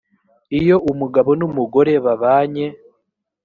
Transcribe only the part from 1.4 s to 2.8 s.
umugore babanye